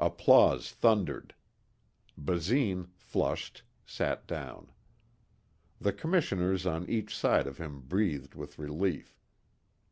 [0.00, 1.32] Applause thundered.
[2.18, 4.72] Basine, flushed, sat down.
[5.80, 9.16] The commissioners on each side of him breathed with relief.